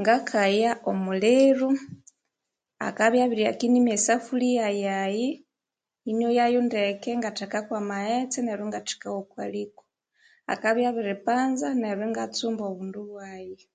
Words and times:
Ngakaya 0.00 0.70
omuliru 0.90 1.70
akabya 2.88 3.20
abiryaka 3.24 3.62
inimya 3.68 3.92
esafuliya 3.98 4.66
yayi 4.84 5.28
inoyayu 6.10 6.58
ndeke 6.66 7.08
ingatekako 7.12 7.70
amaghetse 7.80 8.38
neryo 8.42 8.64
ingatekagho 8.66 9.20
koliko 9.32 9.82
akabya 10.52 10.86
abiripanza 10.90 11.66
neryo 11.80 12.04
ingatsumba 12.08 12.62
obundu 12.70 13.00
byaghi 13.10 13.66